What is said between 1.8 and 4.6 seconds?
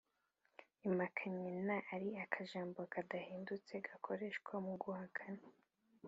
ari akajambo kadahinduka gakoreshwa